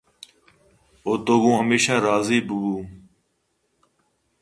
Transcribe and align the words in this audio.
ءُ 1.11 1.13
تو 1.23 1.33
گوٛمیشاں 1.43 1.99
راضی 2.05 2.39
بُہ 2.47 2.55
بُو 2.63 2.73